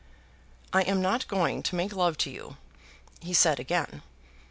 "I 0.73 0.81
am 0.81 0.99
not 0.99 1.27
going 1.27 1.61
to 1.61 1.75
make 1.75 1.95
love 1.95 2.17
to 2.25 2.31
you," 2.31 2.57
he 3.19 3.35
said 3.35 3.59
again. 3.59 4.01